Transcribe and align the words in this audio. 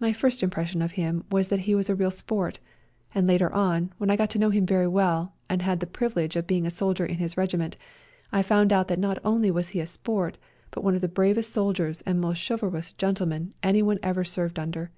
My 0.00 0.12
first 0.12 0.42
impression 0.42 0.82
of 0.82 0.90
him 0.98 1.26
was 1.30 1.46
that 1.46 1.60
he 1.60 1.74
38 1.74 1.78
A 1.78 1.82
SERBIAN 1.84 1.92
AMBULANCE 1.92 2.00
was 2.00 2.00
a 2.00 2.02
real 2.02 2.10
sport, 2.50 2.58
and 3.14 3.26
later 3.28 3.52
on, 3.52 3.92
when 3.98 4.10
I 4.10 4.16
got 4.16 4.28
to 4.30 4.38
know 4.40 4.50
him 4.50 4.66
very 4.66 4.88
well 4.88 5.32
and 5.48 5.62
had 5.62 5.78
the 5.78 5.86
privi 5.86 6.16
lege 6.16 6.34
of 6.34 6.48
being 6.48 6.66
a 6.66 6.72
soldier 6.72 7.06
in 7.06 7.18
his 7.18 7.36
regiment, 7.36 7.76
I 8.32 8.42
found 8.42 8.72
out 8.72 8.88
that 8.88 8.98
not 8.98 9.20
only 9.24 9.52
was 9.52 9.68
he 9.68 9.78
a 9.78 9.86
sport, 9.86 10.38
but 10.72 10.82
one 10.82 10.96
of 10.96 11.02
the 11.02 11.06
bravest 11.06 11.52
soldiers 11.52 12.00
and 12.00 12.20
most 12.20 12.44
chivalrous 12.44 12.94
gentlemen 12.94 13.54
anyone 13.62 14.00
ever 14.02 14.24
served 14.24 14.58
under. 14.58 14.90